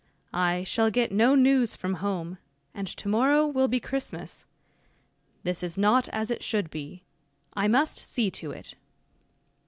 I 0.33 0.63
shall 0.63 0.89
get 0.89 1.11
no 1.11 1.35
news 1.35 1.75
from 1.75 1.93
home, 2.01 2.39
and 2.73 2.87
to 2.87 3.07
morrow 3.07 3.45
will 3.45 3.67
be 3.67 3.79
Christmas. 3.79 4.47
This 5.43 5.61
is 5.61 5.77
not 5.77 6.09
as 6.09 6.31
it 6.31 6.41
should 6.41 6.71
be; 6.71 7.03
I 7.53 7.67
must 7.67 7.99
see 7.99 8.31
to 8.31 8.49
it." 8.49 8.73